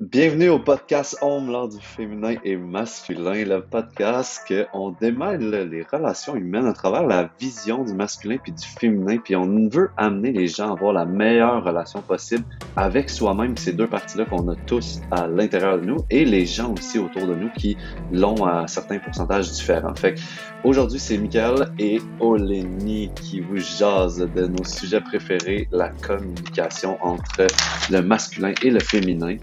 [0.00, 6.34] Bienvenue au podcast Homme du féminin et masculin, le podcast que on démêle les relations
[6.34, 10.48] humaines à travers la vision du masculin puis du féminin, puis on veut amener les
[10.48, 12.44] gens à avoir la meilleure relation possible
[12.74, 16.74] avec soi-même, ces deux parties-là qu'on a tous à l'intérieur de nous et les gens
[16.74, 17.76] aussi autour de nous qui
[18.10, 19.94] l'ont à certains pourcentages différents.
[19.94, 20.16] Fait
[20.64, 27.46] aujourd'hui, c'est Michael et Olénie qui vous jasent de nos sujets préférés, la communication entre
[27.92, 29.36] le masculin et le féminin.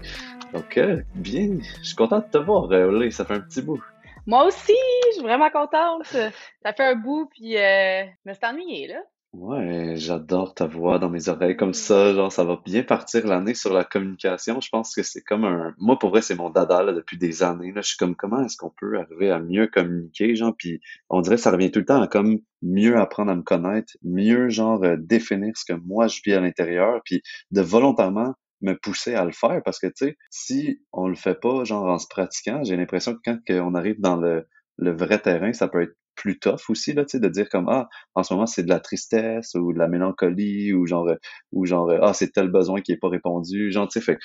[0.52, 0.78] Donc,
[1.14, 3.82] bien, je suis contente de te voir, Olé, ça fait un petit bout.
[4.26, 4.74] Moi aussi,
[5.06, 6.04] je suis vraiment contente.
[6.04, 9.02] Ça fait un bout, puis euh, me suis ennuyée, là.
[9.32, 13.54] Ouais, j'adore ta voix dans mes oreilles comme ça, genre ça va bien partir l'année
[13.54, 14.60] sur la communication.
[14.60, 17.42] Je pense que c'est comme un, moi pour vrai c'est mon dada là, depuis des
[17.42, 17.80] années là.
[17.80, 20.54] Je suis comme comment est-ce qu'on peut arriver à mieux communiquer, genre?
[20.54, 23.42] Puis on dirait que ça revient tout le temps à comme mieux apprendre à me
[23.42, 27.22] connaître, mieux genre euh, définir ce que moi je vis à l'intérieur, puis
[27.52, 31.38] de volontairement me pousser à le faire parce que, tu sais, si on le fait
[31.38, 34.46] pas, genre en se pratiquant, j'ai l'impression que quand on arrive dans le,
[34.78, 37.68] le vrai terrain, ça peut être plus tough aussi, là, tu sais, de dire comme,
[37.68, 41.08] ah, en ce moment, c'est de la tristesse ou de la mélancolie ou genre,
[41.52, 44.18] ou genre, ah, c'est tel besoin qui est pas répondu, genre, tu sais, fait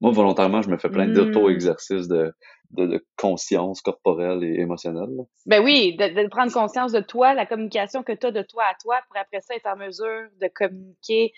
[0.00, 1.12] moi, volontairement, je me fais plein mmh.
[1.12, 2.32] d'auto-exercices de,
[2.70, 5.10] de, de, conscience corporelle et émotionnelle.
[5.44, 8.64] Ben oui, de, de, prendre conscience de toi, la communication que tu as de toi
[8.64, 11.32] à toi pour après ça être en mesure de communiquer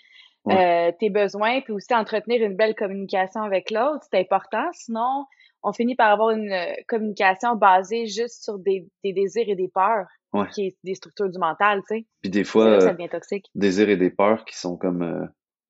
[0.49, 4.65] euh, tes besoins, puis aussi entretenir une belle communication avec l'autre, c'est important.
[4.73, 5.25] Sinon,
[5.61, 9.69] on finit par avoir une euh, communication basée juste sur des, des désirs et des
[9.73, 10.07] peurs,
[10.51, 12.05] qui est des structures du mental, tu sais.
[12.21, 13.45] Puis des fois, ça devient toxique.
[13.55, 15.25] désirs et des peurs qui sont comme euh,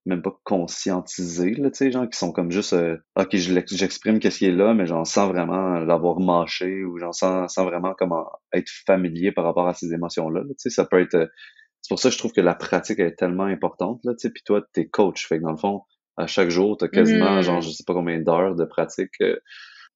[0.06, 2.76] même pas conscientisés, là, tu sais, genre qui sont comme juste,
[3.16, 7.54] ok, j'exprime qu'est-ce qui est là, mais j'en sens vraiment l'avoir mâché ou j'en sens,
[7.54, 10.42] sens vraiment comment être familier par rapport à ces émotions-là.
[10.48, 11.30] tu sais, ça peut être
[11.84, 14.30] c'est pour ça que je trouve que la pratique est tellement importante, là, tu sais,
[14.32, 15.82] puis toi, t'es coach, fait que dans le fond,
[16.16, 17.62] à chaque jour, t'as quasiment, genre, mm-hmm.
[17.62, 19.36] je sais pas combien d'heures de pratique euh,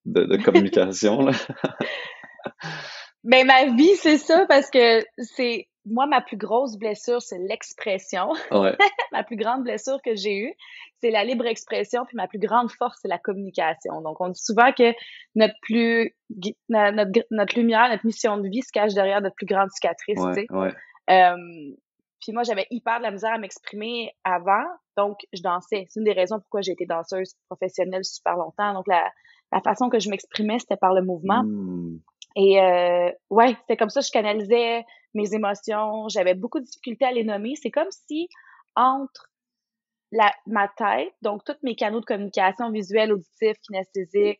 [0.04, 1.32] de, de, communication, là.
[3.24, 8.32] ben, ma vie, c'est ça, parce que c'est, moi, ma plus grosse blessure, c'est l'expression.
[8.52, 8.76] Ouais.
[9.14, 10.54] ma plus grande blessure que j'ai eue,
[11.00, 14.02] c'est la libre expression, puis ma plus grande force, c'est la communication.
[14.02, 14.94] Donc, on dit souvent que
[15.36, 16.14] notre plus,
[16.68, 20.34] notre, notre lumière, notre mission de vie se cache derrière notre plus grande cicatrice, tu
[20.34, 20.48] sais.
[20.50, 20.74] Ouais.
[21.10, 21.36] Euh,
[22.22, 24.66] puis moi, j'avais hyper de la misère à m'exprimer avant,
[24.98, 25.86] donc je dansais.
[25.90, 28.74] C'est une des raisons pourquoi j'ai été danseuse professionnelle super longtemps.
[28.74, 29.10] Donc la,
[29.52, 31.44] la façon que je m'exprimais, c'était par le mouvement.
[31.44, 32.00] Mmh.
[32.36, 36.08] Et euh, ouais, c'était comme ça, je canalisais mes émotions.
[36.10, 37.54] J'avais beaucoup de difficultés à les nommer.
[37.56, 38.30] C'est comme si
[38.76, 39.30] entre
[40.12, 44.40] la, ma tête, donc tous mes canaux de communication visuel, auditif, kinesthésique,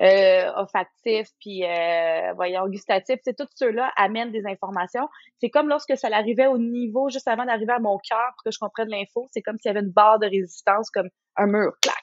[0.00, 5.08] euh, olfactif, puis euh, voyons, gustatif, c'est tout ceux-là amènent des informations.
[5.40, 8.50] C'est comme lorsque ça arrivait au niveau, juste avant d'arriver à mon cœur pour que
[8.50, 11.72] je comprenne l'info, c'est comme s'il y avait une barre de résistance, comme un mur,
[11.80, 11.96] clac.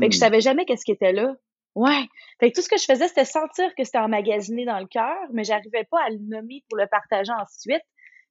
[0.00, 0.20] Fait que je hmm.
[0.20, 1.34] savais jamais qu'est-ce qui était là.
[1.74, 2.04] Ouais.
[2.40, 5.16] Fait que tout ce que je faisais, c'était sentir que c'était emmagasiné dans le cœur,
[5.32, 7.82] mais j'arrivais pas à le nommer pour le partager ensuite.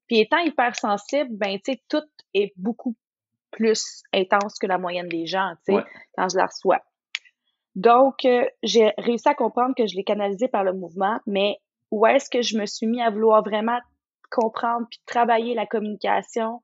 [0.08, 2.04] Puis étant hypersensible, ben tu sais, tout
[2.34, 2.96] est beaucoup
[3.52, 5.84] plus intense que la moyenne des gens, tu sais,
[6.18, 6.82] quand je la reçois.
[7.76, 11.58] Donc, euh, j'ai réussi à comprendre que je l'ai canalisé par le mouvement, mais
[11.92, 13.80] où est-ce que je me suis mis à vouloir vraiment
[14.32, 16.62] comprendre puis travailler la communication?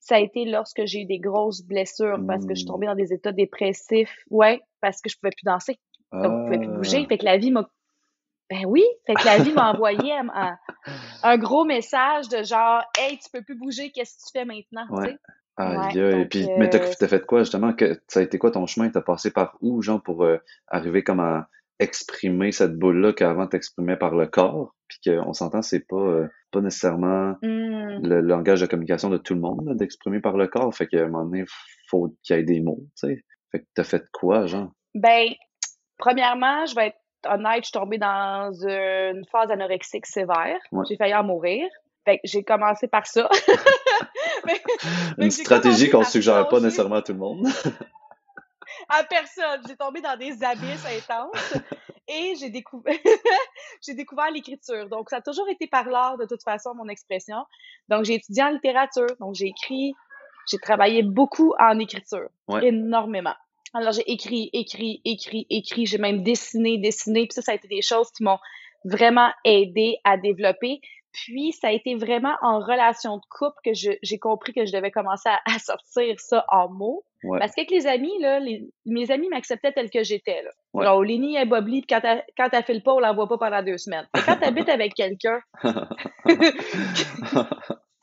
[0.00, 2.94] Ça a été lorsque j'ai eu des grosses blessures parce que je suis tombée dans
[2.94, 4.16] des états dépressifs.
[4.30, 5.78] Ouais, parce que je pouvais plus danser.
[6.12, 7.02] Donc, je pouvais plus bouger.
[7.04, 7.08] Ah.
[7.08, 7.68] Fait que la vie m'a
[8.50, 10.10] ben oui, fait que la vie m'a envoyé
[11.22, 14.86] un, gros message de genre Hey, tu peux plus bouger, qu'est-ce que tu fais maintenant?
[15.58, 17.72] Ah, et puis, mais t'as as fait quoi justement?
[17.72, 18.88] Que, ça a été quoi ton chemin?
[18.90, 20.38] T'as passé par où, genre, pour euh,
[20.68, 21.48] arriver comme à
[21.80, 24.74] exprimer cette boule-là qu'avant t'exprimais par le corps?
[24.86, 28.06] Puis qu'on s'entend, c'est pas, euh, pas nécessairement mmh.
[28.06, 30.72] le langage de communication de tout le monde, d'exprimer par le corps.
[30.72, 31.44] Fait qu'à un moment donné,
[31.90, 33.24] faut qu'il y ait des mots, tu sais.
[33.50, 34.70] Fait que t'as fait quoi, genre?
[34.94, 35.28] Ben,
[35.98, 40.58] premièrement, je vais être honnête, je suis tombée dans une phase anorexique sévère.
[40.88, 41.66] J'ai failli en mourir.
[42.04, 43.28] Fait que j'ai commencé par ça.
[45.18, 47.46] Une stratégie qu'on ne suggère pas nécessairement à tout le monde.
[48.88, 49.62] à personne.
[49.66, 51.54] J'ai tombé dans des abysses intenses
[52.08, 52.96] et j'ai découvert,
[53.86, 54.88] j'ai découvert l'écriture.
[54.88, 57.44] Donc, ça a toujours été par l'art, de toute façon, mon expression.
[57.88, 59.08] Donc, j'ai étudié en littérature.
[59.20, 59.94] Donc, j'ai écrit,
[60.50, 62.28] j'ai travaillé beaucoup en écriture.
[62.62, 63.34] Énormément.
[63.74, 65.86] Alors, j'ai écrit, écrit, écrit, écrit.
[65.86, 67.26] J'ai même dessiné, dessiné.
[67.26, 68.38] Puis ça, ça a été des choses qui m'ont
[68.84, 70.80] vraiment aidé à développer.
[71.24, 74.90] Puis, ça a été vraiment en relation de couple que j'ai compris que je devais
[74.90, 77.04] commencer à, sortir ça en mots.
[77.38, 78.40] Parce qu'avec les amis, là,
[78.86, 80.42] mes amis m'acceptaient tel que j'étais.
[80.42, 80.50] Là.
[80.72, 80.84] Ouais.
[80.84, 81.96] Genre, Lénie est bobli, puis
[82.36, 84.06] quand t'as fait le pas, on l'envoie pas pendant deux semaines.
[84.16, 85.74] Et quand t'habites avec quelqu'un, tu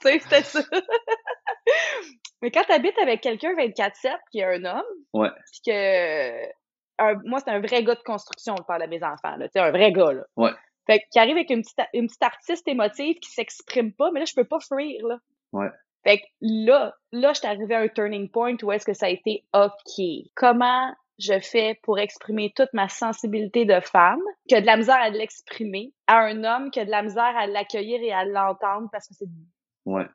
[0.01, 0.59] sais, c'était ça.
[2.41, 4.83] Mais quand t'habites avec quelqu'un 24-7, qui est un homme,
[5.13, 5.29] ouais.
[5.51, 9.47] puis que moi, c'est un vrai gars de construction, le père de mes enfants, là.
[9.49, 10.23] Tu un vrai gars, là.
[10.35, 10.51] Ouais.
[10.87, 14.25] Fait qui arrive avec une petite, une petite artiste émotive qui s'exprime pas, mais là,
[14.25, 15.17] je peux pas fuir, là.
[15.51, 15.69] Ouais.
[16.03, 19.07] Fait que là, là, je suis arrivée à un turning point où est-ce que ça
[19.07, 20.05] a été OK.
[20.35, 25.09] Comment je fais pour exprimer toute ma sensibilité de femme, que de la misère à
[25.09, 29.07] l'exprimer, à un homme qui a de la misère à l'accueillir et à l'entendre parce
[29.07, 29.29] que c'est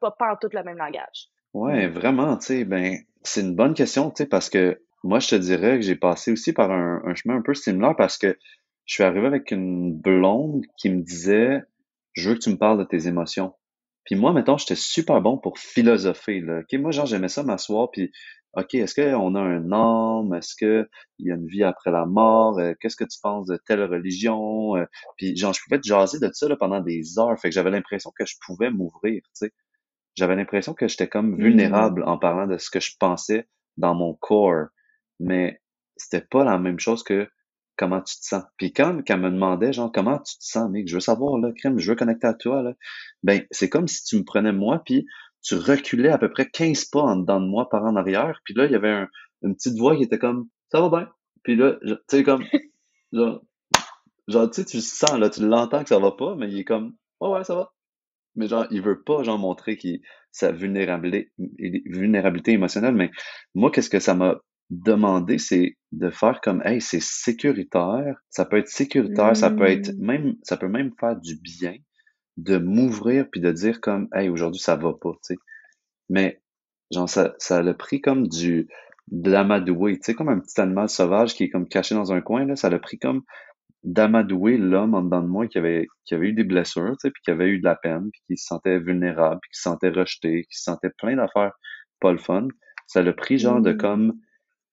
[0.01, 1.29] pas, pas en tout le même langage?
[1.55, 5.29] Ouais, vraiment, tu sais, ben, c'est une bonne question, tu sais, parce que moi, je
[5.29, 8.39] te dirais que j'ai passé aussi par un, un, chemin un peu similaire parce que
[8.91, 11.63] je suis arrivé avec une blonde qui me disait,
[12.15, 13.55] je veux que tu me parles de tes émotions.
[14.05, 16.59] Puis moi, mettons, j'étais super bon pour philosopher, là.
[16.59, 18.11] OK, moi, genre, j'aimais ça m'asseoir, puis
[18.55, 20.35] OK, est-ce qu'on a un âme?
[20.35, 20.89] Est-ce qu'il
[21.21, 22.59] y a une vie après la mort?
[22.59, 24.75] Euh, qu'est-ce que tu penses de telle religion?
[24.75, 27.39] Euh, puis genre, je pouvais te jaser de ça là, pendant des heures.
[27.39, 29.53] Fait que j'avais l'impression que je pouvais m'ouvrir, tu sais.
[30.17, 31.43] J'avais l'impression que j'étais comme mmh.
[31.45, 33.47] vulnérable en parlant de ce que je pensais
[33.77, 34.67] dans mon corps.
[35.21, 35.63] Mais
[35.97, 37.29] c'était pas la même chose que
[37.81, 38.45] comment tu te sens.
[38.59, 41.51] Puis quand elle me demandait, genre, comment tu te sens, mec, je veux savoir, là,
[41.57, 42.75] crème, je veux connecter à toi, là.
[43.23, 45.07] Ben, c'est comme si tu me prenais moi, puis
[45.43, 48.43] tu reculais à peu près 15 pas en dedans de moi par en arrière.
[48.45, 49.07] Puis là, il y avait
[49.43, 51.09] une petite voix qui était comme, ça va bien?
[51.43, 52.45] Puis là, tu sais, comme,
[53.13, 53.43] genre,
[54.29, 56.65] genre, tu sais, tu sens, là, tu l'entends que ça va pas, mais il est
[56.65, 56.93] comme,
[57.23, 57.73] ouais, ouais, ça va.
[58.37, 60.01] Mais genre, il veut pas, genre, montrer qu'il,
[60.33, 61.33] sa vulnérabilité,
[61.87, 62.95] vulnérabilité émotionnelle.
[62.95, 63.11] Mais
[63.55, 64.37] moi, qu'est-ce que ça m'a
[64.71, 68.17] demandé, c'est de faire comme, hey, c'est sécuritaire.
[68.31, 70.05] Ça peut être sécuritaire, ça peut être mmh.
[70.05, 71.75] même, ça peut même faire du bien
[72.37, 75.37] de m'ouvrir puis de dire comme hey aujourd'hui ça va pas tu sais
[76.09, 76.41] mais
[76.91, 78.69] genre ça ça l'a pris comme du
[79.09, 82.21] de l'amadouer tu sais comme un petit animal sauvage qui est comme caché dans un
[82.21, 83.23] coin là ça l'a pris comme
[83.83, 87.11] d'amadouer l'homme en dedans de moi qui avait qui avait eu des blessures tu sais
[87.11, 89.63] puis qui avait eu de la peine puis qui se sentait vulnérable puis qui se
[89.63, 91.53] sentait rejeté qui se sentait plein d'affaires
[92.01, 92.49] pas le fun
[92.87, 93.79] ça l'a pris genre de mmh.
[93.79, 94.15] comme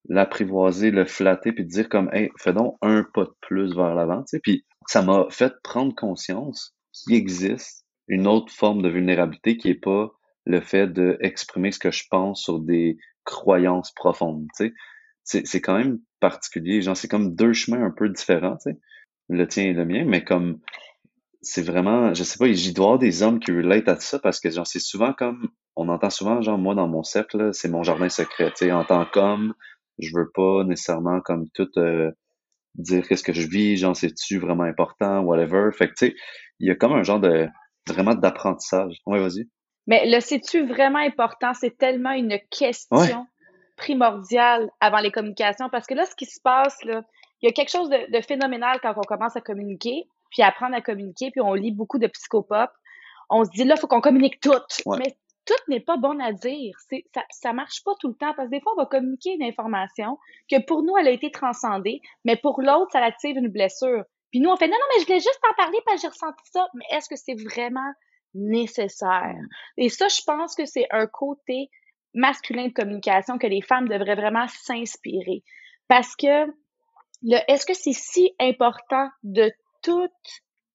[0.10, 4.20] l'apprivoiser le flatter puis dire comme hey fais donc un pas de plus vers l'avant
[4.20, 9.58] tu sais puis ça m'a fait prendre conscience qu'il existe une autre forme de vulnérabilité
[9.58, 10.12] qui est pas
[10.46, 14.74] le fait d'exprimer ce que je pense sur des croyances profondes, tu
[15.24, 15.44] sais.
[15.44, 16.82] C'est quand même particulier.
[16.82, 18.80] Genre, c'est comme deux chemins un peu différents, tu sais.
[19.28, 20.62] Le tien et le mien, mais comme
[21.42, 24.50] c'est vraiment, je sais pas, j'y dois des hommes qui relate à ça parce que
[24.50, 28.08] genre, c'est souvent comme, on entend souvent, genre, moi, dans mon cercle, c'est mon jardin
[28.08, 29.54] secret, tu sais, en tant qu'homme,
[30.00, 32.12] je veux pas nécessairement comme tout euh,
[32.76, 35.70] dire qu'est-ce que je vis, genre, c'est-tu vraiment important, whatever.
[35.72, 36.16] Fait que, tu sais,
[36.60, 37.48] il y a comme un genre de
[37.88, 38.98] vraiment d'apprentissage.
[39.06, 39.48] Oui, vas-y.
[39.88, 41.54] Mais le c'est-tu vraiment important?
[41.54, 43.26] C'est tellement une question
[43.78, 47.04] primordiale avant les communications parce que là, ce qui se passe, là,
[47.42, 50.82] il y a quelque chose de, phénoménal quand on commence à communiquer, puis apprendre à
[50.82, 52.70] communiquer, puis on lit beaucoup de psychopop.
[53.30, 54.52] On se dit là, il faut qu'on communique tout.
[54.98, 55.16] Mais
[55.48, 56.76] tout n'est pas bon à dire.
[57.14, 59.44] Ça, ça marche pas tout le temps parce que des fois, on va communiquer une
[59.44, 60.20] information
[60.52, 64.04] que pour nous, elle a été transcendée, mais pour l'autre, ça active une blessure.
[64.32, 66.08] Puis nous, on fait non, non, mais je voulais juste en parler parce que j'ai
[66.10, 66.68] ressenti ça.
[66.74, 67.94] Mais est-ce que c'est vraiment
[68.34, 69.40] nécessaire?
[69.78, 71.70] Et ça, je pense que c'est un côté
[72.14, 75.44] masculin de communication que les femmes devraient vraiment s'inspirer.
[75.88, 76.46] Parce que
[77.24, 79.52] le est-ce que c'est si important de
[79.82, 80.10] tout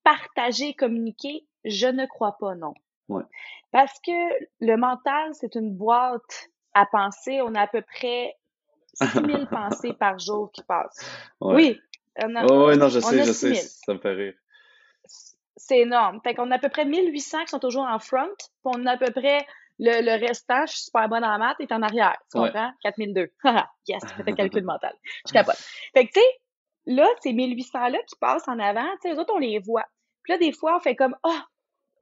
[0.03, 1.47] partager et communiquer?
[1.65, 2.75] Je ne crois pas, non.
[3.17, 3.25] Ouais.
[3.70, 4.12] Parce que
[4.61, 7.41] le mental, c'est une boîte à penser.
[7.43, 8.37] On a à peu près
[8.94, 10.99] 6000 pensées par jour qui passent.
[11.41, 11.81] Oui,
[12.20, 14.35] oh, oui, non, je sais, je sais, ça me fait rire.
[15.57, 16.21] C'est énorme.
[16.23, 18.92] Fait qu'on a à peu près 1800 qui sont toujours en front, puis on a
[18.92, 19.47] à peu près
[19.78, 22.16] le, le restant, je suis super bonne en maths, est en arrière.
[22.31, 22.71] Tu comprends?
[22.83, 23.33] 4002.
[23.88, 24.95] yes, tu fais un calcul mental.
[25.26, 25.57] Je capote.
[25.95, 26.26] Fait que, tu sais,
[26.87, 29.87] là, ces 1800-là qui passent en avant, tu sais, les autres, on les voit.
[30.23, 31.40] Puis là, des fois, on fait comme, ah, oh,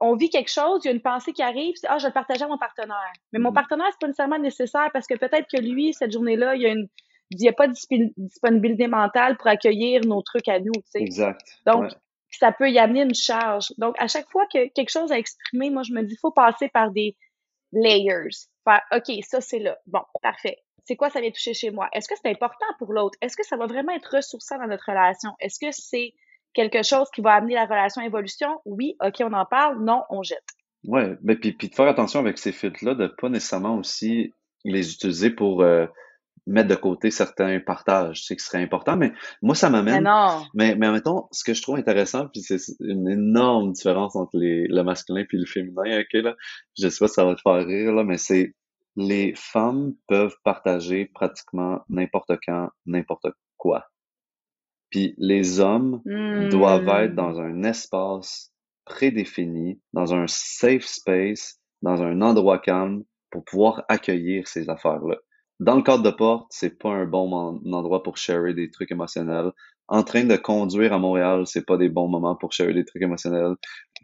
[0.01, 2.13] on vit quelque chose, il y a une pensée qui arrive, ah, je vais le
[2.13, 3.13] partager à mon partenaire.
[3.31, 3.53] Mais mon mm-hmm.
[3.53, 6.69] partenaire, c'est pas nécessairement nécessaire parce que peut-être que lui, cette journée-là, il y a
[6.69, 6.87] une,
[7.29, 7.73] il n'y a pas de
[8.17, 11.01] disponibilité mentale pour accueillir nos trucs à nous, tu sais.
[11.01, 11.41] Exact.
[11.67, 11.91] Donc,
[12.31, 13.73] ça peut y amener une charge.
[13.77, 16.31] Donc, à chaque fois que quelque chose à exprimer, moi, je me dis, il faut
[16.31, 17.15] passer par des
[17.71, 18.47] layers.
[18.63, 19.77] Faire, OK, ça, c'est là.
[19.85, 20.57] Bon, parfait.
[20.83, 21.89] C'est quoi ça vient toucher chez moi?
[21.93, 23.17] Est-ce que c'est important pour l'autre?
[23.21, 25.31] Est-ce que ça va vraiment être ressourçant dans notre relation?
[25.39, 26.13] Est-ce que c'est
[26.53, 28.61] quelque chose qui va amener la relation à évolution?
[28.65, 29.83] Oui, OK, on en parle.
[29.83, 30.43] Non, on jette.
[30.85, 34.93] Ouais, mais puis, puis de faire attention avec ces filtres-là, de pas nécessairement aussi les
[34.93, 35.85] utiliser pour euh,
[36.47, 40.09] mettre de côté certains partages, c'est qui serait important, mais moi, ça m'amène.
[40.53, 44.67] Mais, mais mettons, ce que je trouve intéressant, puis c'est une énorme différence entre les,
[44.67, 46.35] le masculin puis le féminin, ok, là.
[46.77, 48.53] Je sais pas si ça va te faire rire, là, mais c'est
[48.97, 53.27] les femmes peuvent partager pratiquement n'importe quand, n'importe
[53.57, 53.85] quoi.
[54.91, 56.01] Puis les hommes
[56.51, 57.15] doivent être hmm.
[57.15, 58.51] dans un espace
[58.85, 65.17] prédéfini, dans un safe space, dans un endroit calme pour pouvoir accueillir ces affaires-là.
[65.59, 69.51] dans le cadre de porte, c'est pas un bon endroit pour sharer des trucs émotionnels.
[69.87, 73.01] En train de conduire à Montréal, c'est pas des bons moments pour sharer des trucs
[73.01, 73.55] émotionnels.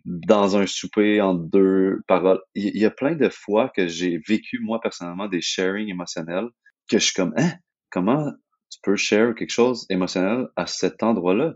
[0.06, 4.60] Dans un souper en deux paroles, il y, a plein de fois que j'ai vécu
[4.62, 6.48] moi personnellement des sharing émotionnels
[6.89, 7.51] que je suis comme hein,
[7.89, 8.32] comment
[8.70, 11.54] tu peux share quelque chose émotionnel à cet endroit-là?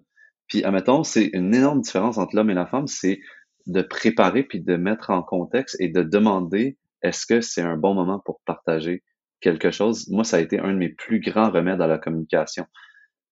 [0.47, 3.19] Puis admettons, c'est une énorme différence entre l'homme et la femme, c'est
[3.67, 7.93] de préparer puis de mettre en contexte et de demander est-ce que c'est un bon
[7.93, 9.03] moment pour partager
[9.41, 12.65] quelque chose, moi, ça a été un de mes plus grands remèdes à la communication.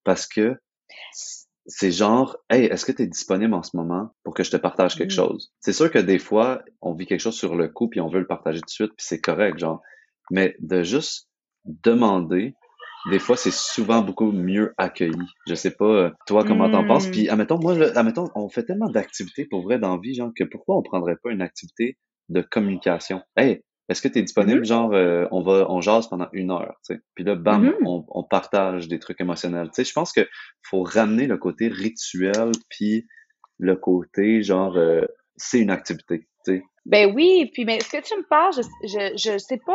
[0.03, 0.57] Parce que
[1.65, 4.57] c'est genre, hey, est-ce que tu es disponible en ce moment pour que je te
[4.57, 5.15] partage quelque mm.
[5.15, 5.53] chose?
[5.59, 8.19] C'est sûr que des fois, on vit quelque chose sur le coup puis on veut
[8.19, 9.81] le partager tout de suite puis c'est correct, genre.
[10.31, 11.29] Mais de juste
[11.65, 12.55] demander,
[13.09, 15.27] des fois, c'est souvent beaucoup mieux accueilli.
[15.47, 17.07] Je sais pas, euh, toi, comment t'en penses?
[17.07, 17.29] Puis, mm.
[17.29, 20.77] admettons, moi, admettons, on fait tellement d'activités pour vrai dans la vie, genre, que pourquoi
[20.77, 21.97] on prendrait pas une activité
[22.29, 23.21] de communication?
[23.37, 24.65] Hey, est-ce que tu es disponible, mm-hmm.
[24.65, 27.01] genre, euh, on va, on jase pendant une heure, tu sais?
[27.15, 27.85] Puis là, bam, mm-hmm.
[27.85, 29.67] on, on, partage des trucs émotionnels.
[29.67, 30.27] Tu sais, je pense que
[30.63, 33.07] faut ramener le côté rituel, puis
[33.57, 35.05] le côté, genre, euh,
[35.37, 36.63] c'est une activité, tu sais?
[36.85, 39.73] Ben oui, puis mais ce que tu me parles, je, je, je sais pas,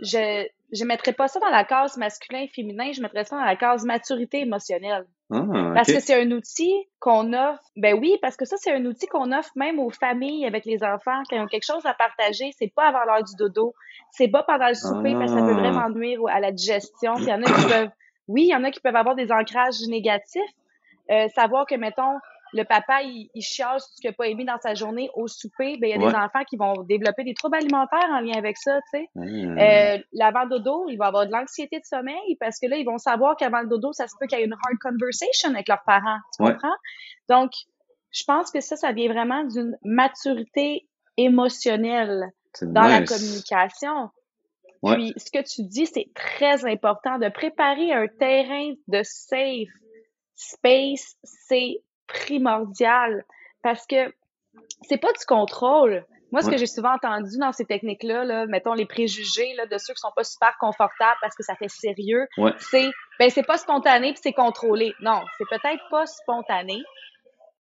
[0.00, 3.84] je, je mettrais pas ça dans la case masculin-féminin, je mettrais ça dans la case
[3.84, 5.06] maturité émotionnelle.
[5.30, 5.42] Ah,
[5.74, 7.62] parce que c'est un outil qu'on offre.
[7.76, 10.82] Ben oui, parce que ça, c'est un outil qu'on offre même aux familles avec les
[10.82, 12.50] enfants qui ont quelque chose à partager.
[12.58, 13.74] C'est pas avant l'heure du dodo.
[14.10, 17.14] C'est pas pendant le souper parce que ça peut vraiment nuire à la digestion.
[17.18, 17.90] il y en a qui peuvent,
[18.28, 20.42] oui, il y en a qui peuvent avoir des ancrages négatifs.
[21.10, 22.18] Euh, savoir que, mettons,
[22.54, 25.76] le papa, il, il chiale ce qu'il n'a pas aimé dans sa journée au souper,
[25.78, 28.56] ben, il y a des enfants qui vont développer des troubles alimentaires en lien avec
[28.56, 29.08] ça, tu sais.
[29.16, 29.58] Mmh.
[29.58, 32.98] Euh, l'avant dodo, il va avoir de l'anxiété de sommeil parce que là, ils vont
[32.98, 35.82] savoir qu'avant le dodo, ça se peut qu'il y ait une hard conversation avec leurs
[35.84, 36.76] parents, tu comprends?
[37.28, 37.50] Donc,
[38.12, 42.30] je pense que ça, ça vient vraiment d'une maturité émotionnelle
[42.62, 44.10] dans la communication.
[44.84, 49.68] Puis, ce que tu dis, c'est très important de préparer un terrain de safe
[50.34, 53.24] space, c'est primordial
[53.62, 54.12] parce que
[54.82, 56.04] c'est pas du contrôle.
[56.32, 59.78] Moi, ce que j'ai souvent entendu dans ces techniques-là, là, mettons les préjugés là, de
[59.78, 62.26] ceux qui sont pas super confortables parce que ça fait sérieux,
[62.58, 64.94] c'est ben c'est pas spontané puis c'est contrôlé.
[65.00, 66.82] Non, c'est peut-être pas spontané,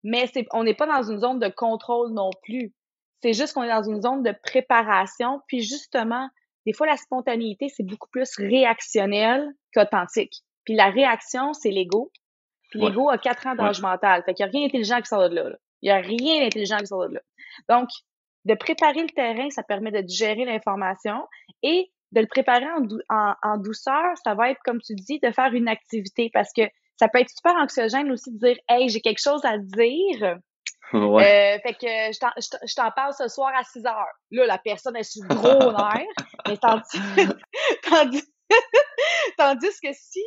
[0.04, 2.74] mais c'est on n'est pas dans une zone de contrôle non plus.
[3.22, 6.30] C'est juste qu'on est dans une zone de préparation, puis justement,
[6.66, 10.44] des fois la spontanéité c'est beaucoup plus réactionnel qu'authentique.
[10.64, 12.12] Puis la réaction, c'est l'ego,
[12.72, 14.24] puis l'ego a quatre ans d'âge mental.
[14.26, 15.50] Fait qu'il n'y a rien d'intelligent qui sort de là.
[15.82, 17.22] Il n'y a rien d'intelligent qui sort de là.
[17.70, 17.90] Donc,
[18.46, 21.28] de préparer le terrain, ça permet de gérer l'information
[21.62, 22.66] et de le préparer
[23.10, 26.64] en, en, douceur, ça va être, comme tu dis, de faire une activité parce que
[27.00, 30.38] ça peut être super anxiogène aussi de dire Hey, j'ai quelque chose à dire.
[30.94, 31.56] Ouais.
[31.56, 34.12] Euh, fait que je t'en parle ce soir à 6 heures.
[34.32, 36.06] Là, la personne est sur gros nerf.
[36.46, 37.00] Mais tandis,
[37.90, 38.24] tandis,
[39.38, 40.22] tandis que si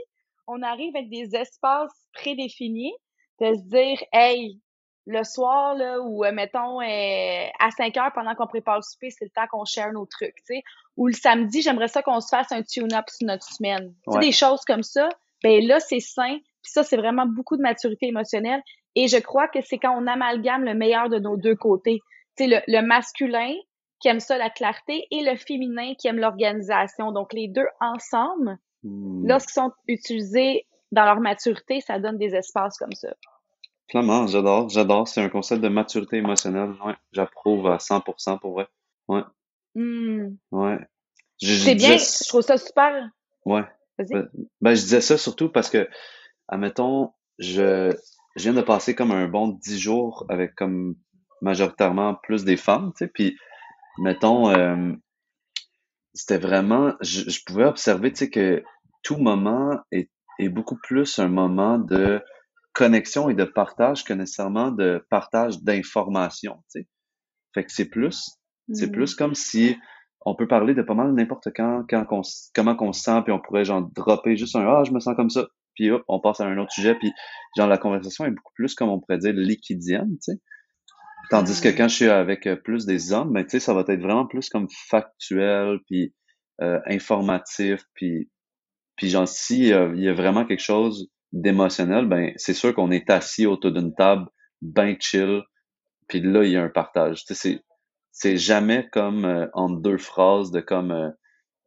[0.46, 2.94] on arrive avec des espaces prédéfinis,
[3.40, 4.60] de se dire, hey,
[5.06, 9.10] le soir, là, ou euh, mettons euh, à 5 heures pendant qu'on prépare le souper,
[9.10, 10.62] c'est le temps qu'on share nos trucs, tu sais.
[10.96, 13.94] Ou le samedi, j'aimerais ça qu'on se fasse un tune-up sur notre semaine.
[14.06, 15.08] Tu sais, des choses comme ça,
[15.42, 16.38] ben là, c'est sain.
[16.62, 18.62] Puis ça, c'est vraiment beaucoup de maturité émotionnelle.
[18.94, 22.00] Et je crois que c'est quand on amalgame le meilleur de nos deux côtés.
[22.38, 23.52] Tu sais, le, le masculin
[24.00, 27.12] qui aime ça, la clarté, et le féminin qui aime l'organisation.
[27.12, 29.26] Donc, les deux ensemble, Hmm.
[29.26, 33.14] Lorsqu'ils sont utilisés dans leur maturité, ça donne des espaces comme ça.
[33.88, 35.08] Clairement, j'adore, j'adore.
[35.08, 36.74] C'est un concept de maturité émotionnelle.
[36.84, 38.68] Ouais, j'approuve à 100% pour vrai.
[39.08, 39.22] Ouais.
[39.74, 40.36] Hmm.
[40.52, 40.78] Ouais.
[41.40, 43.08] C'est bien, je trouve ça super.
[43.44, 43.64] Ouais.
[43.98, 44.28] Ben,
[44.60, 45.88] ben, je disais ça surtout parce que,
[46.48, 47.94] admettons, je,
[48.36, 50.96] je viens de passer comme un bon dix jours avec comme
[51.42, 53.36] majoritairement plus des femmes, tu sais, puis
[53.98, 54.92] mettons, euh,
[56.14, 58.64] c'était vraiment, je, je, pouvais observer, tu sais, que
[59.04, 62.20] tout moment est, est beaucoup plus un moment de
[62.72, 66.88] connexion et de partage que nécessairement de partage d'informations, tu sais.
[67.54, 68.30] Fait que c'est plus,
[68.72, 69.16] c'est plus mm.
[69.16, 69.76] comme si
[70.26, 73.32] on peut parler de pas mal n'importe quand, quand on, comment qu'on se sent, puis
[73.32, 76.18] on pourrait genre dropper juste un ah je me sens comme ça, puis hop on
[76.18, 77.12] passe à un autre sujet, puis
[77.56, 80.40] genre la conversation est beaucoup plus comme on pourrait dire liquidienne, tu sais.
[81.30, 83.80] Tandis que quand je suis avec euh, plus des hommes, ben, tu sais, ça va
[83.80, 86.14] être vraiment plus comme factuel, puis
[86.60, 88.30] euh, informatif, puis,
[88.96, 93.10] puis genre, si il y a vraiment quelque chose d'émotionnel, ben c'est sûr qu'on est
[93.10, 94.26] assis autour d'une table,
[94.62, 95.42] ben chill,
[96.08, 97.24] puis là, il y a un partage.
[97.24, 97.62] Tu sais,
[98.12, 101.12] c'est, jamais comme euh, en deux phrases de comme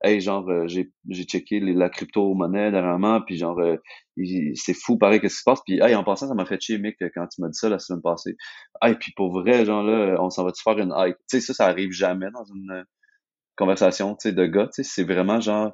[0.04, 0.92] hey genre euh, j'ai
[1.24, 3.78] checké la crypto monnaie dernièrement puis genre euh,
[4.56, 5.62] c'est fou pareil qu'est-ce qui se passe.
[5.66, 7.80] Puis hey en passant ça m'a fait chier mec quand tu m'as dit ça la
[7.80, 8.36] semaine passée.
[8.82, 11.42] Hey puis pour vrai genre là on s'en va te faire une hype tu sais
[11.42, 12.86] ça ça arrive jamais dans une
[13.58, 15.74] conversation tu sais de gars tu sais c'est vraiment genre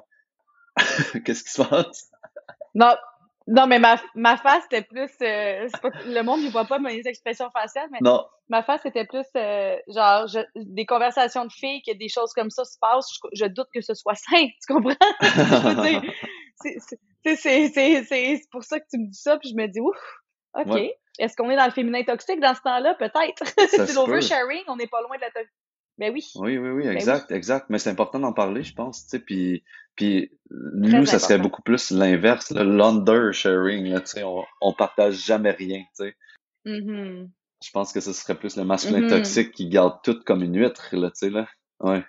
[1.24, 2.10] Qu'est-ce qui se passe?
[2.74, 2.94] Non,
[3.46, 5.10] non, mais ma, ma face était plus.
[5.20, 8.24] Euh, pas, le monde ne voit pas mes expressions faciales, mais non.
[8.48, 12.48] ma face était plus euh, genre je, des conversations de filles, que des choses comme
[12.48, 13.18] ça se passent.
[13.32, 14.94] Je, doute que ce soit sain, tu comprends?
[16.62, 19.98] c'est pour ça que tu me dis ça, puis je me dis ouf,
[20.54, 20.80] ok.
[21.18, 22.94] Est-ce qu'on est dans le féminin toxique dans ce temps-là?
[22.94, 23.44] Peut-être.
[23.68, 25.54] c'est l'oversharing, on n'est pas loin de la toxique.
[25.98, 26.26] Ben oui.
[26.36, 27.66] Oui, oui, oui, ben exact, exact.
[27.68, 29.62] Mais c'est important d'en parler, je pense, tu sais, puis,
[29.94, 35.80] puis nous, ça serait beaucoup plus l'inverse, l'undersharing, tu sais, on, on partage jamais rien,
[35.96, 36.16] tu sais.
[36.66, 37.28] Mm-hmm.
[37.62, 39.08] Je pense que ce serait plus le masculin Mm-hmm.
[39.08, 41.46] toxique qui garde tout comme une huître, là, tu sais, là.
[41.80, 42.04] Ouais.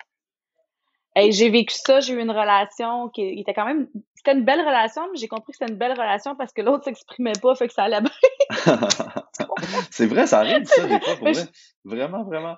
[1.16, 4.60] Hey, j'ai vécu ça, j'ai eu une relation qui était quand même, c'était une belle
[4.60, 7.68] relation, mais j'ai compris que c'était une belle relation parce que l'autre s'exprimait pas, fait
[7.68, 8.12] que ça allait bien.
[9.92, 11.44] c'est vrai, ça arrive, ça, des fois, pour vrai.
[11.86, 12.58] Vraiment, vraiment.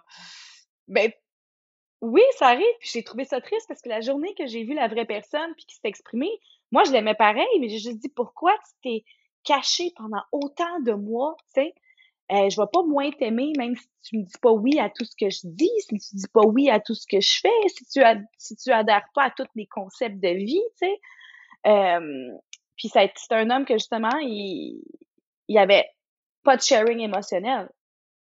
[0.88, 1.12] Ben,
[2.01, 4.74] oui, ça arrive, puis j'ai trouvé ça triste parce que la journée que j'ai vu
[4.74, 6.32] la vraie personne puis qui s'est exprimée,
[6.72, 9.06] moi, je l'aimais pareil, mais j'ai juste dit, pourquoi tu t'es
[9.44, 11.74] caché pendant autant de mois, tu sais?
[12.29, 15.06] Euh, je vais pas moins t'aimer, même si tu me dis pas oui à tout
[15.06, 17.70] ce que je dis, si tu dis pas oui à tout ce que je fais,
[17.70, 21.00] si tu ad si tu adhères pas à tous mes concepts de vie, tu sais?
[21.67, 22.38] Euh,
[22.75, 24.84] puis c'est un homme que justement, il,
[25.48, 25.89] il avait
[26.44, 27.70] pas de sharing émotionnel.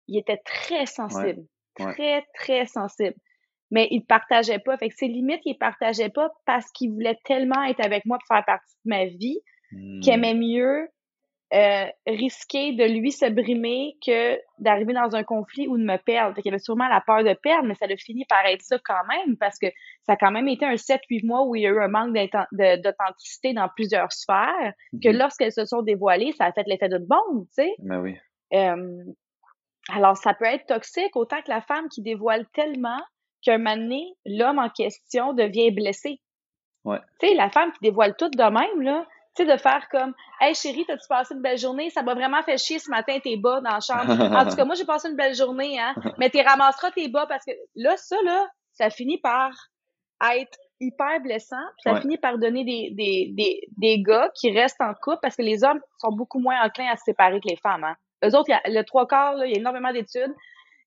[0.07, 1.39] Il était très sensible.
[1.39, 1.47] Ouais.
[1.77, 3.15] Très, très sensible.
[3.71, 4.77] Mais il partageait pas.
[4.77, 8.35] Fait que ses limites, il partageait pas parce qu'il voulait tellement être avec moi pour
[8.35, 9.39] faire partie de ma vie
[9.73, 9.99] Hmm.
[9.99, 10.87] qu'il aimait mieux
[11.53, 16.33] euh, risquer de lui se brimer que d'arriver dans un conflit ou de me perdre.
[16.35, 18.77] Fait qu'il avait sûrement la peur de perdre, mais ça a fini par être ça
[18.83, 19.67] quand même, parce que
[20.05, 22.13] ça a quand même été un 7-8 mois où il y a eu un manque
[22.13, 25.17] d'authenticité dans plusieurs sphères, que Mhm.
[25.17, 27.73] lorsqu'elles se sont dévoilées, ça a fait l'effet de bombe, tu sais.
[27.79, 28.15] Ben oui.
[28.53, 29.03] Euh,
[29.89, 32.99] alors, ça peut être toxique autant que la femme qui dévoile tellement
[33.41, 36.19] qu'un moment donné, l'homme en question devient blessé.
[36.83, 36.99] Ouais.
[37.19, 40.13] Tu sais, la femme qui dévoile tout de même, là, tu sais, de faire comme
[40.41, 41.89] Hey chérie, t'as-tu passé une belle journée?
[41.89, 44.11] Ça m'a vraiment fait chier ce matin tes bas dans la chambre.
[44.35, 45.93] En tout cas, moi, j'ai passé une belle journée, hein.
[46.17, 49.51] Mais tu ramasseras tes bas parce que là, ça, là, ça finit par
[50.35, 51.55] être hyper blessant.
[51.77, 52.01] Puis ça Ouais.
[52.01, 55.63] finit par donner des, des, des, des gars qui restent en couple parce que les
[55.63, 57.83] hommes sont beaucoup moins enclins à se séparer que les femmes.
[57.83, 57.95] Hein.
[58.25, 60.33] Eux autres, a, le trois quarts, là, il y a énormément d'études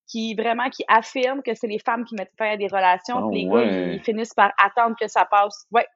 [0.06, 3.28] qui vraiment qui affirment que c'est les femmes qui mettent fin à des relations, Ah
[3.30, 5.66] puis les gars, ils, ils finissent par attendre que ça passe.
[5.70, 5.86] Ouais,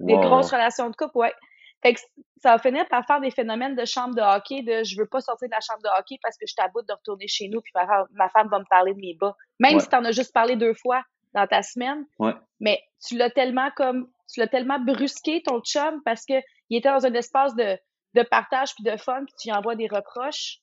[0.00, 0.20] des Wow.
[0.22, 1.34] grosses relations de couple, ouais.
[1.82, 2.00] Fait que
[2.38, 5.20] ça va finir par faire des phénomènes de chambre de hockey, de je veux pas
[5.20, 7.70] sortir de la chambre de hockey parce que je t'aboute de retourner chez nous, puis
[7.74, 9.34] ma, femme- ma femme va me parler de mes bas.
[9.60, 9.80] Même Ouais.
[9.80, 12.34] si t'en as juste parlé deux fois dans ta semaine, Ouais.
[12.58, 16.34] mais tu l'as tellement comme tu l'as tellement brusqué ton chum parce que
[16.68, 17.78] il était dans un espace de,
[18.14, 20.60] de partage puis de fun puis tu lui envoies des reproches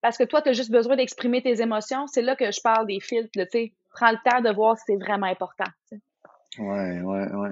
[0.00, 2.86] parce que toi tu as juste besoin d'exprimer tes émotions c'est là que je parle
[2.86, 6.00] des filtres tu sais prends le temps de voir si c'est vraiment important sais.
[6.58, 7.50] Ouais, ouais, ouais.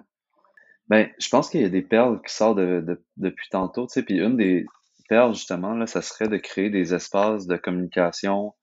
[0.89, 3.95] Ben, je pense qu'il y a des perles qui sortent de, de- depuis tantôt, tu
[3.95, 4.67] sais, puis une des
[5.09, 8.55] perles, justement, là, ça serait de créer des espaces de communication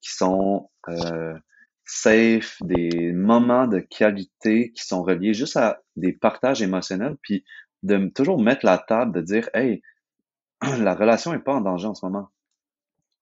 [0.00, 1.34] qui sont euh,
[1.84, 7.44] safe, des moments de qualité qui sont reliés juste à des partages émotionnels, puis
[7.82, 9.82] de toujours mettre la table, de dire, hey,
[10.80, 12.28] la relation est pas en danger en ce moment.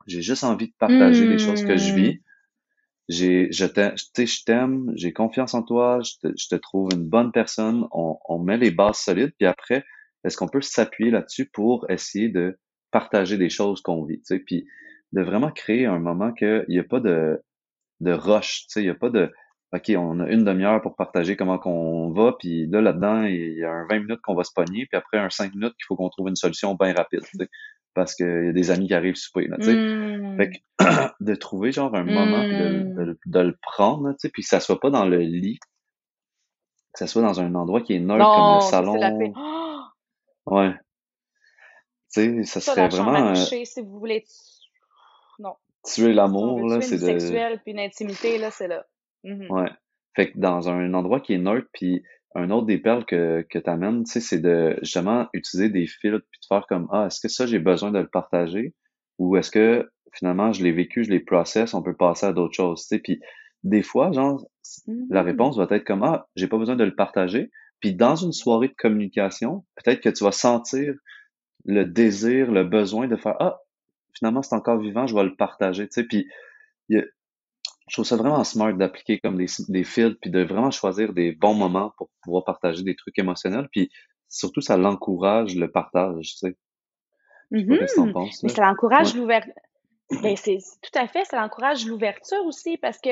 [0.06, 1.94] J'ai juste envie de partager les choses que je Hmm.
[1.94, 2.22] vis.
[3.08, 7.32] J'ai, je t'aime, je j'ai confiance en toi, je te, je te trouve une bonne
[7.32, 7.86] personne.
[7.92, 9.84] On, on met les bases solides, puis après,
[10.24, 12.58] est-ce qu'on peut s'appuyer là-dessus pour essayer de
[12.90, 14.66] partager des choses qu'on vit, tu sais, puis
[15.12, 17.42] de vraiment créer un moment qu'il n'y a pas de,
[18.00, 19.32] de rush, tu sais, il n'y a pas de,
[19.74, 23.64] OK, on a une demi-heure pour partager comment qu'on va, puis là, là-dedans, il y
[23.64, 25.96] a un 20 minutes qu'on va se pogner, puis après un 5 minutes qu'il faut
[25.96, 27.22] qu'on trouve une solution bien rapide,
[27.94, 29.74] parce qu'il y a des amis qui arrivent souper, là, tu sais.
[29.74, 30.36] Hmm.
[30.36, 34.20] Fait que de trouver genre un moment puis de, de, de le prendre, là, tu
[34.20, 35.58] sais, puis que ça soit pas dans le lit,
[36.92, 38.94] que ça soit dans un endroit qui est neutre comme le salon.
[38.96, 39.32] la paix.
[39.34, 39.80] Oh!
[40.46, 40.74] Ouais.
[42.12, 44.24] Tu sais, ça serait vraiment euh, coucher si vous voulez
[45.38, 47.06] non tuer l'amour, là, c'est de...
[47.06, 48.86] sexuelle puis une intimité là c'est là
[49.24, 49.48] Mhm.
[49.50, 49.70] Ouais.
[50.16, 52.02] Fait que dans un endroit qui est neutre, puis
[52.34, 55.86] un autre des perles que, que tu amènes, tu sais, c'est de justement utiliser des
[55.86, 58.74] filtres puis de faire comme Ah, est-ce que ça j'ai besoin de le partager?
[59.18, 62.54] Ou est-ce que finalement je l'ai vécu, je l'ai process, on peut passer à d'autres
[62.54, 62.98] choses, tu sais?
[63.00, 63.20] Puis
[63.64, 64.44] des fois, genre,
[65.10, 65.26] la Mhm.
[65.26, 67.50] réponse va être comme Ah, j'ai pas besoin de le partager.
[67.80, 70.94] Puis dans une soirée de communication, peut-être que tu vas sentir
[71.64, 73.60] le désir, le besoin de faire Ah,
[74.14, 76.04] finalement c'est encore vivant, je vais le partager, tu sais?
[76.04, 76.28] Puis
[76.88, 77.06] il y a-
[77.92, 81.32] je trouve ça vraiment smart d'appliquer comme des, des filtres, puis de vraiment choisir des
[81.32, 83.90] bons moments pour pouvoir partager des trucs émotionnels, puis
[84.30, 86.56] surtout ça l'encourage le partage, tu sais.
[87.50, 89.20] Je sais pas penses, Mais ça encourage Ouais.
[89.20, 89.52] l'ouverture.
[90.22, 93.10] Ben, c'est tout à fait, ça encourage l'ouverture aussi parce que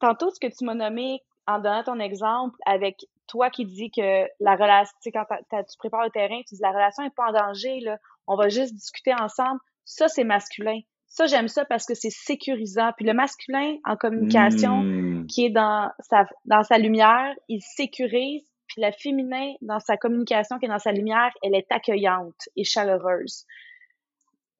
[0.00, 4.26] tantôt, ce que tu m'as nommé en donnant ton exemple avec toi qui dis que
[4.40, 7.28] la relation, tu sais, quand tu prépares le terrain, tu dis la relation est pas
[7.28, 9.60] en danger, là, on va juste discuter ensemble.
[9.84, 10.80] Ça, c'est masculin.
[11.08, 12.92] Ça, j'aime ça parce que c'est sécurisant.
[12.96, 15.26] Puis le masculin en communication, hmm.
[15.26, 18.44] qui est dans sa, dans sa lumière, il sécurise.
[18.66, 22.64] Puis le féminin, dans sa communication, qui est dans sa lumière, elle est accueillante et
[22.64, 23.46] chaleureuse.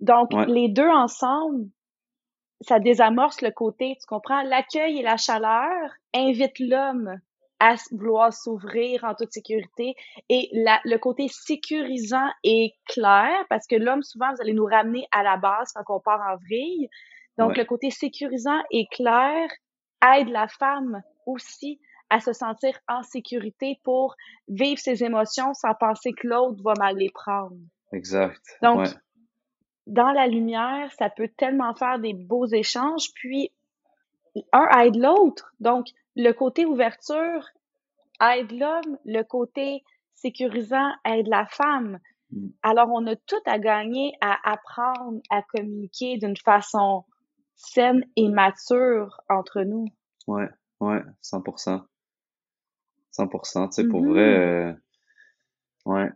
[0.00, 1.68] Donc, les deux ensemble,
[2.62, 4.42] ça désamorce le côté, tu comprends?
[4.42, 7.20] L'accueil et la chaleur invitent l'homme
[7.60, 9.94] à vouloir s'ouvrir en toute sécurité.
[10.28, 15.06] Et la, le côté sécurisant est clair parce que l'homme, souvent, vous allez nous ramener
[15.12, 16.88] à la base quand on part en vrille.
[17.36, 19.48] Donc, le côté sécurisant et clair
[20.16, 24.16] aide la femme aussi à se sentir en sécurité pour
[24.48, 27.56] vivre ses émotions sans penser que l'autre va mal les prendre.
[27.92, 28.42] Exact.
[28.62, 28.88] Donc,
[29.86, 33.52] dans la lumière, ça peut tellement faire des beaux échanges, puis
[34.52, 35.52] un aide l'autre.
[35.60, 35.86] Donc,
[36.18, 37.48] le côté ouverture
[38.20, 42.00] aide l'homme, le côté sécurisant aide la femme.
[42.32, 42.48] Mm.
[42.62, 47.04] Alors, on a tout à gagner à apprendre à communiquer d'une façon
[47.54, 49.86] saine et mature entre nous.
[50.26, 50.48] Ouais,
[50.80, 51.84] ouais, 100%.
[53.12, 54.08] 100%, tu sais, pour mm-hmm.
[54.08, 54.72] vrai, euh,
[55.86, 56.10] ouais.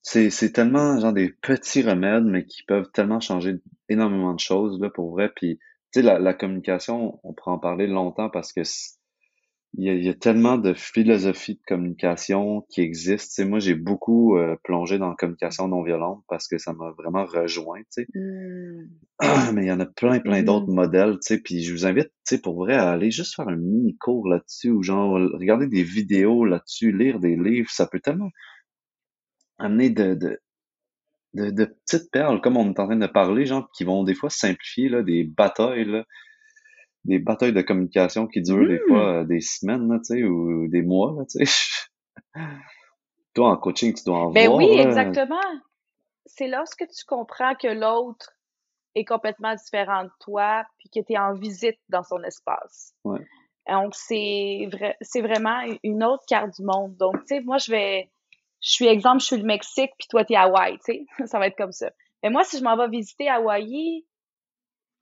[0.00, 3.56] C'est, c'est tellement, genre, des petits remèdes, mais qui peuvent tellement changer
[3.88, 5.30] énormément de choses, là, pour vrai.
[5.36, 5.58] Puis,
[5.92, 8.62] tu sais, la, la communication, on pourrait en parler longtemps parce que
[9.76, 13.42] il y, a, tellement de philosophies de communication qui existent.
[13.42, 16.92] Tu moi, j'ai beaucoup euh, plongé dans la communication non violente parce que ça m'a
[16.92, 18.06] vraiment rejoint, tu sais.
[18.14, 18.88] Mmh.
[19.54, 20.44] Mais il y en a plein, plein mmh.
[20.44, 21.38] d'autres modèles, tu sais.
[21.38, 24.28] Puis je vous invite, tu sais, pour vrai, à aller juste faire un mini cours
[24.28, 27.70] là-dessus ou genre regarder des vidéos là-dessus, lire des livres.
[27.70, 28.30] Ça peut tellement
[29.58, 30.38] amener de, de,
[31.34, 34.14] de, de petites perles, comme on est en train de parler, genre, qui vont des
[34.14, 36.04] fois simplifier là, des batailles, là
[37.04, 39.16] des batailles de communication qui durent des fois mmh.
[39.16, 41.90] euh, des semaines, là, tu sais, ou des mois, là, tu sais.
[43.34, 45.40] Toi, en coaching, tu dois en ben oui, exactement.
[46.26, 48.30] C'est lorsque tu comprends que l'autre
[48.94, 52.94] est complètement différent de toi, puis que tu es en visite dans son espace.
[53.04, 53.20] Ouais.
[53.68, 56.96] Donc, c'est vrai, c'est vraiment une autre carte du monde.
[56.96, 58.10] Donc, tu sais, moi, je vais,
[58.60, 61.06] je suis exemple, je suis le Mexique, puis toi, t'es Hawaï, tu sais.
[61.26, 61.90] Ça va être comme ça.
[62.22, 64.04] Mais moi, si je m'en vais visiter Hawaï,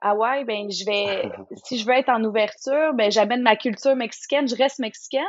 [0.02, 1.30] ah ouais, ben je vais,
[1.64, 5.22] si je veux être en ouverture, ben j'amène ma culture mexicaine, je reste mexicaine,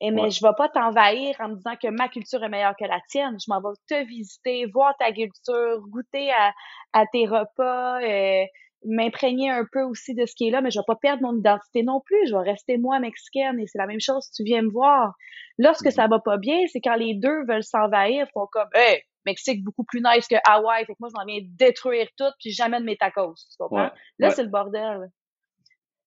[0.00, 2.84] et mais je vais pas t'envahir en me disant que ma culture est meilleure que
[2.84, 3.38] la tienne.
[3.40, 6.52] Je m'en vais te visiter, voir ta culture, goûter à,
[6.92, 8.44] à tes repas, euh,
[8.84, 11.38] m'imprégner un peu aussi de ce qui est là, mais je vais pas perdre mon
[11.38, 12.28] identité non plus.
[12.28, 15.14] Je vais rester moi mexicaine et c'est la même chose si tu viens me voir.
[15.58, 15.94] Lorsque mm-hmm.
[15.94, 19.84] ça va pas bien, c'est quand les deux veulent s'envahir, font comme, hey, Mexique beaucoup
[19.84, 20.84] plus nice que Hawaï.
[20.84, 23.34] Fait que moi, je m'en viens détruire tout, puis jamais de mes tacos.
[23.34, 23.90] Tu comprends?
[24.18, 25.10] Là, c'est le bordel.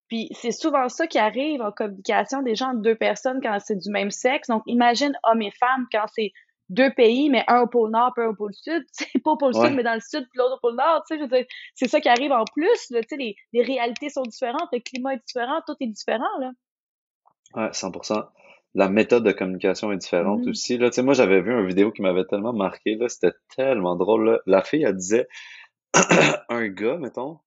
[0.08, 3.92] Puis c'est souvent ça qui arrive en communication des gens, deux personnes quand c'est du
[3.92, 4.48] même sexe.
[4.48, 6.32] Donc imagine hommes et femmes quand c'est
[6.70, 8.84] deux pays, mais un au pôle nord, puis un au pôle sud.
[8.92, 11.04] C'est pas au pôle sud, mais dans le sud, puis l'autre au pôle nord.
[11.10, 12.90] Tu sais, c'est ça qui arrive en plus.
[12.90, 16.26] Là, tu sais, les, les réalités sont différentes, le climat est différent, tout est différent.
[16.40, 16.52] Là.
[17.56, 18.28] Ouais, 100%
[18.74, 20.50] la méthode de communication est différente mm-hmm.
[20.50, 20.78] aussi.
[20.78, 20.90] Là.
[20.90, 22.96] Tu sais, moi, j'avais vu une vidéo qui m'avait tellement marqué.
[22.96, 24.42] Là, c'était tellement drôle.
[24.46, 25.28] La fille, elle disait
[26.50, 27.40] un gars, mettons,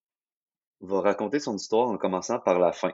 [0.81, 2.93] va raconter son histoire en commençant par la fin.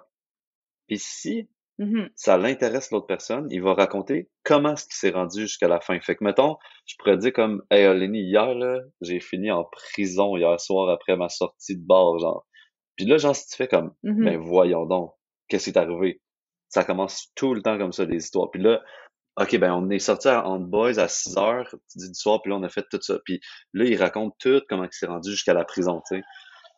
[0.87, 2.11] Puis si mm-hmm.
[2.15, 5.99] ça l'intéresse l'autre personne, il va raconter comment est-ce qu'il s'est rendu jusqu'à la fin.
[6.01, 10.37] Fait que, mettons, je pourrais dire comme Hey Lenny, hier, là, j'ai fini en prison
[10.37, 12.47] hier soir après ma sortie de bar, genre.
[12.97, 14.25] Puis là, genre, si tu fais comme mm-hmm.
[14.25, 15.13] Ben voyons donc,
[15.49, 16.21] qu'est-ce qui est arrivé?
[16.69, 18.51] Ça commence tout le temps comme ça, des histoires.
[18.51, 18.83] Puis là,
[19.39, 22.63] OK, ben on est sorti en boys à 6 heures du soir, puis là, on
[22.63, 23.19] a fait tout ça.
[23.25, 23.41] Puis
[23.75, 26.23] là, il raconte tout comment il s'est rendu jusqu'à la prison, tu sais.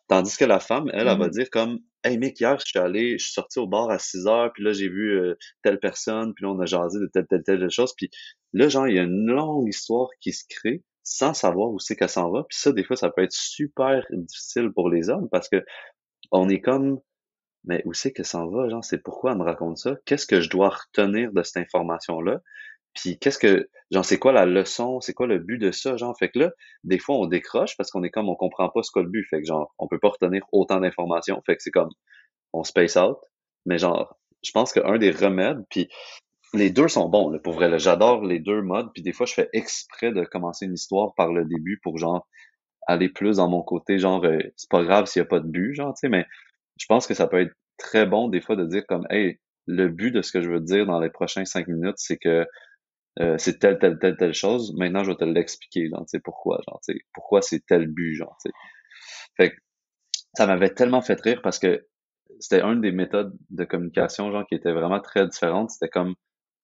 [0.09, 1.29] Tandis que la femme, elle, elle, va mm-hmm.
[1.29, 4.27] dire comme Hey mec, hier, je suis allé, je suis sorti au bar à 6
[4.27, 7.27] heures, puis là, j'ai vu euh, telle personne, puis là, on a jasé de telle,
[7.27, 7.93] telle, telle chose.
[7.95, 8.09] Puis
[8.53, 11.95] là, genre, il y a une longue histoire qui se crée sans savoir où c'est
[11.95, 12.43] qu'elle s'en va.
[12.49, 15.63] Puis ça, des fois, ça peut être super difficile pour les hommes parce que
[16.31, 16.99] on est comme
[17.65, 19.95] mais où c'est que ça en va, genre, c'est pourquoi elle me raconte ça?
[20.05, 22.41] Qu'est-ce que je dois retenir de cette information-là?
[22.93, 24.99] Puis qu'est-ce que, genre, c'est quoi la leçon?
[25.01, 25.97] C'est quoi le but de ça?
[25.97, 26.51] Genre, fait que là,
[26.83, 29.25] des fois, on décroche parce qu'on est comme, on comprend pas ce qu'est le but.
[29.29, 31.41] Fait que genre, on peut pas retenir autant d'informations.
[31.45, 31.89] Fait que c'est comme,
[32.53, 33.17] on space out.
[33.65, 35.89] Mais genre, je pense qu'un des remèdes, puis
[36.53, 37.77] les deux sont bons, là, pour vrai.
[37.79, 38.89] J'adore les deux modes.
[38.93, 42.27] Puis des fois, je fais exprès de commencer une histoire par le début pour genre
[42.87, 45.47] aller plus dans mon côté, genre, euh, c'est pas grave s'il y a pas de
[45.47, 46.25] but, genre, tu sais, mais
[46.79, 49.87] je pense que ça peut être très bon des fois de dire comme hey le
[49.87, 52.45] but de ce que je veux dire dans les prochains cinq minutes c'est que
[53.19, 54.73] euh, c'est telle telle telle telle chose.
[54.77, 57.87] Maintenant je vais te l'expliquer genre tu sais pourquoi genre tu sais pourquoi c'est tel
[57.87, 58.55] but genre tu sais.
[59.37, 59.55] Fait que
[60.35, 61.85] ça m'avait tellement fait rire parce que
[62.39, 65.71] c'était une des méthodes de communication genre qui était vraiment très différente.
[65.71, 66.15] C'était comme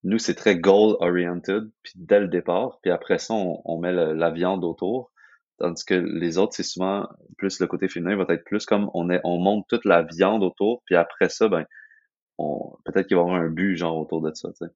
[0.06, 4.63] nous, c'est très goal-oriented, puis dès le départ, puis après ça, on, met la viande
[4.63, 5.12] autour.
[5.57, 9.09] Tandis que les autres, c'est souvent plus le côté féminin va être plus comme on
[9.09, 11.65] est, on monte toute la viande autour, puis après ça, ben,
[12.37, 14.71] on, peut-être qu'il va y avoir un but genre autour de ça, tu sais.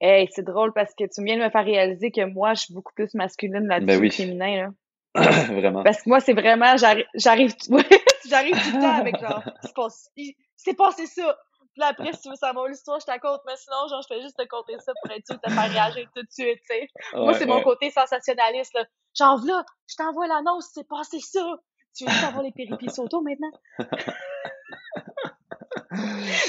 [0.00, 2.74] Hey, c'est drôle parce que tu viens de me faire réaliser que moi, je suis
[2.74, 4.08] beaucoup plus masculine là-dessus Ben oui.
[4.08, 4.70] que féminin, là.
[5.52, 5.82] Vraiment.
[5.84, 7.54] Parce que moi, c'est vraiment, j'arrive, j'arrive,
[8.28, 11.36] j'arrive tout le temps avec genre, c'est passé, passé ça.
[11.74, 14.20] Puis après, si tu veux savoir l'histoire, je te compte, mais sinon, genre, je fais
[14.20, 16.76] juste te compter ça pour être sûr de te faire réagir tout de suite, tu
[16.76, 16.88] sais.
[17.14, 18.84] moi, Ouais, c'est mon côté sensationnaliste, là.
[19.18, 21.56] Genre, là, je t'envoie l'annonce, c'est passé ça.
[21.96, 23.50] Tu veux savoir les péripéties auto maintenant?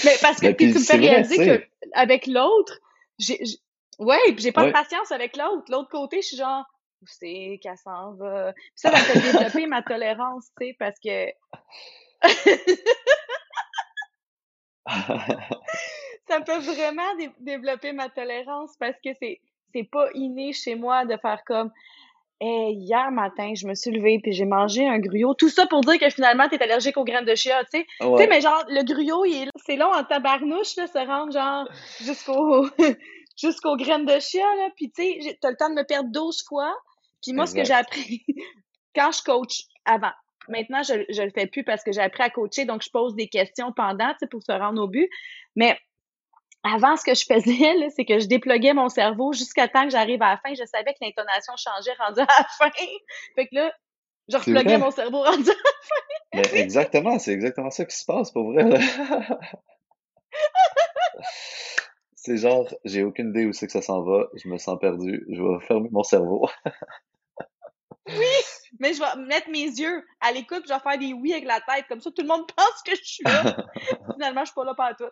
[0.05, 1.59] mais parce que, Ben, puis tu me fais réaliser tu sais.
[1.61, 2.73] que avec l'autre,
[3.19, 3.41] j'ai,
[3.99, 4.67] ouais, puis j'ai pas Ouais.
[4.67, 5.63] de patience avec l'autre.
[5.69, 6.63] L'autre côté, je suis genre,
[7.01, 8.53] où c'est qu'elle s'en va?
[8.53, 11.27] Puis ça, me fait développer ma tolérance, tu sais, parce que
[16.27, 19.39] ça fait vraiment dé- développer ma tolérance parce que c'est
[19.73, 21.71] c'est pas inné chez moi de faire comme
[22.41, 25.33] Hey, hier matin, je me suis levée puis j'ai mangé un gruyot.
[25.33, 27.85] Tout ça pour dire que finalement, t'es allergique aux graines de chia, tu sais.
[27.85, 28.27] Tu sais, Ouais.
[28.27, 31.65] mais genre, le gruyot, il est c'est long en tabarnouche, là, se rendre genre
[32.01, 32.67] jusqu'au
[33.37, 34.69] jusqu'aux graines de chia, là.
[34.75, 36.75] Puis tu sais, t'as le temps de me perdre 12 fois.
[37.21, 38.25] Puis moi, ce que j'ai appris
[38.95, 40.11] quand je coach avant,
[40.47, 43.15] maintenant, je, je le fais plus parce que j'ai appris à coacher, donc je pose
[43.15, 45.09] des questions pendant, tu sais, pour se rendre au but.
[45.55, 45.77] Mais
[46.63, 50.21] avant, ce que je faisais, c'est que je dépluguais mon cerveau jusqu'à temps que j'arrive
[50.21, 50.53] à la fin.
[50.53, 52.69] Je savais que l'intonation changeait rendu à la fin.
[53.35, 53.71] Fait que là,
[54.29, 54.77] je vrai.
[54.77, 58.63] mon cerveau rendu à Ben, exactement, c'est exactement ça qui se passe pour vrai.
[62.15, 65.25] C'est genre, j'ai aucune idée où c'est que ça s'en va, je me sens perdu,
[65.29, 66.47] je vais fermer mon cerveau.
[68.79, 71.61] Mais je vais mettre mes yeux à l'écoute, je vais faire des oui avec la
[71.61, 71.85] tête.
[71.87, 73.55] Comme ça, tout le monde pense que je suis là.
[74.13, 75.05] Finalement, je suis pas là pas tout.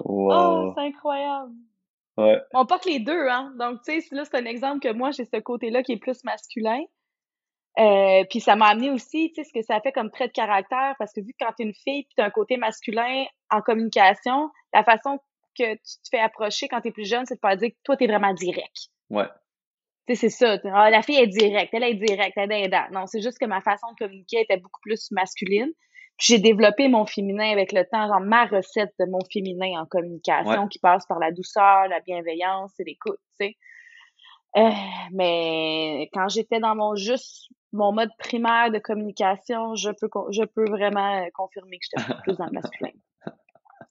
[0.00, 0.74] Oh, Wow.
[0.76, 1.52] c'est incroyable.
[2.18, 3.52] Ouais, On porte les deux, hein.
[3.58, 6.22] Donc, tu sais, là, c'est un exemple que moi, j'ai ce côté-là qui est plus
[6.24, 6.80] masculin.
[7.78, 10.32] Euh, puis ça m'a amené aussi, tu sais, ce que ça fait comme trait de
[10.32, 13.60] caractère, parce que vu que quand t'es une fille, puis t'as un côté masculin en
[13.60, 15.18] communication, la façon
[15.58, 17.96] que tu te fais approcher quand t'es plus jeune, c'est de pas dire que toi,
[17.98, 18.88] t'es vraiment direct.
[19.10, 19.28] ouais,
[20.14, 20.58] c'est ça.
[20.72, 22.90] Ah, la fille est directe, elle est directe, elle est dindante.
[22.92, 25.70] Non, c'est juste que ma façon de communiquer était beaucoup plus masculine.
[26.18, 29.84] Puis j'ai développé mon féminin avec le temps, genre ma recette de mon féminin en
[29.86, 30.68] communication Ouais.
[30.70, 33.56] qui passe par la douceur, la bienveillance et l'écoute, tu sais.
[34.56, 34.70] Euh,
[35.12, 40.42] mais quand j'étais dans mon juste mon mode primaire de communication, je peux con- je
[40.44, 42.92] peux vraiment euh, confirmer que j'étais plus dans le masculin.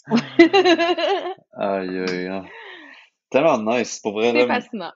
[1.53, 2.45] aïe, aïe, hein.
[3.29, 4.91] Tellement nice, pour vrai, c'est fascinant.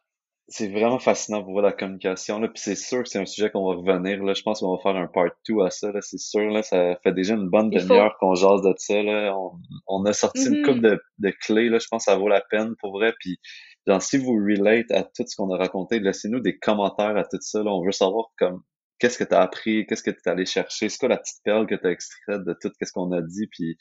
[0.52, 3.50] C'est vraiment fascinant pour voir la communication, là, puis c'est sûr que c'est un sujet
[3.52, 6.02] qu'on va revenir, là, je pense qu'on va faire un part 2 à ça, là,
[6.02, 7.80] c'est sûr, là, ça fait déjà une bonne faut.
[7.80, 9.52] demi-heure qu'on jase de ça, là, on,
[9.88, 10.66] on a sorti une Mhm.
[10.66, 13.40] couple de, de clés, là, je pense que ça vaut la peine, pour vrai, puis
[13.88, 17.38] genre, si vous relate à tout ce qu'on a raconté, laissez-nous des commentaires à tout
[17.42, 18.62] ça, là, on veut savoir comme,
[19.00, 21.76] qu'est-ce que t'as appris, qu'est-ce que t'es allé chercher, c'est quoi la petite perle que
[21.76, 23.78] t'as extraite de tout ce qu'on a dit, puis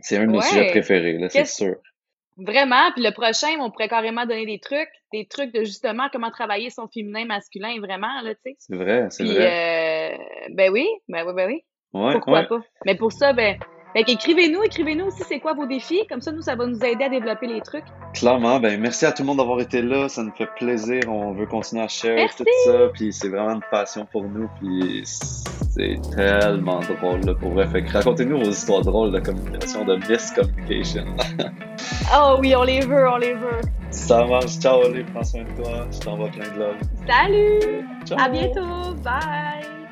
[0.00, 1.76] c'est un de nos sujets préférés, là, c'est Qu'est-ce sûr.
[2.38, 6.30] Vraiment, puis le prochain, on pourrait carrément donner des trucs, des trucs de justement comment
[6.30, 8.56] travailler son féminin, masculin, vraiment, là, tu sais.
[8.58, 10.12] C'est vrai, c'est Puis, vrai.
[10.12, 10.16] euh,
[10.50, 12.46] ben oui, ben oui, ben oui, Ouais, pourquoi ouais.
[12.46, 12.60] pas?
[12.84, 13.56] Mais pour ça, ben,
[13.94, 17.04] fait qu'écrivez-nous, écrivez-nous aussi c'est quoi vos défis, comme ça, nous, ça va nous aider
[17.04, 17.84] à développer les trucs.
[18.14, 21.32] Clairement, ben merci à tout le monde d'avoir été là, ça nous fait plaisir, on
[21.32, 22.38] veut continuer à share Merci.
[22.38, 27.50] tout ça, puis c'est vraiment une passion pour nous, puis c'est tellement drôle, là, pour
[27.52, 27.66] vrai.
[27.68, 31.04] Fait que racontez-nous vos histoires drôles de communication, de miscommunication.
[32.14, 33.60] Oh oui, on les veut, on les veut.
[33.90, 36.76] Ça marche, ciao, allez, prends soin de toi, je t'envoie plein de love.
[37.06, 37.86] Salut!
[38.06, 38.18] Ciao!
[38.18, 38.94] À bientôt!
[39.02, 39.85] Bye!